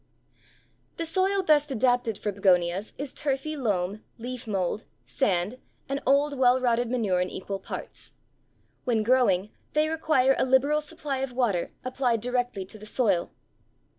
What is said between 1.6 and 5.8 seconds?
adapted for Begonias is turfy loam, leaf mold, sand,